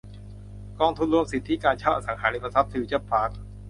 [0.79, 3.31] กองทุนรวมสิทธิการเช่าอสังหาริมทรัพย์ฟิวเจอร์พาร์ค